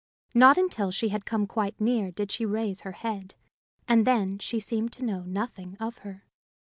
Not 0.33 0.57
until 0.57 0.89
she 0.89 1.09
had 1.09 1.27
come 1.27 1.45
quite 1.45 1.79
near 1.79 2.09
did 2.09 2.31
she 2.31 2.43
raise 2.43 2.81
her 2.81 2.91
head, 2.93 3.35
and 3.87 4.03
then 4.07 4.39
she 4.39 4.59
seemed 4.59 4.91
to 4.93 5.05
know 5.05 5.21
nothing 5.25 5.77
of 5.79 5.99
her. 5.99 6.25